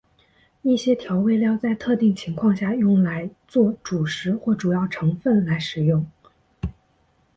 [0.63, 6.07] 一些调味料在特定情况下用来作主食或主要成分来食用。